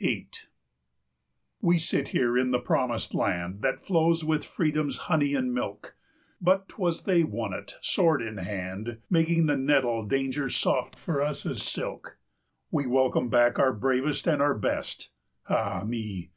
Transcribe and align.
VIII. 0.00 0.28
We 1.62 1.78
sit 1.78 2.08
here 2.08 2.36
in 2.36 2.50
the 2.50 2.58
Promised 2.58 3.14
Land 3.14 3.62
That 3.62 3.82
flows 3.82 4.22
with 4.22 4.44
Freedom's 4.44 4.98
honey 5.08 5.32
and 5.34 5.54
milk; 5.54 5.96
But 6.42 6.68
't 6.68 6.74
was 6.78 7.04
they 7.04 7.24
won 7.24 7.54
it, 7.54 7.76
sword 7.80 8.20
in 8.20 8.36
hand, 8.36 8.98
Making 9.08 9.46
the 9.46 9.56
nettle 9.56 10.04
danger 10.04 10.50
soft 10.50 10.98
for 10.98 11.22
us 11.22 11.46
as 11.46 11.62
silk. 11.62 12.18
235 12.70 12.72
We 12.72 12.86
welcome 12.86 13.30
back 13.30 13.58
our 13.58 13.72
bravest 13.72 14.26
and 14.26 14.42
our 14.42 14.54
best; 14.54 15.08
Ah 15.48 15.82
me! 15.86 16.32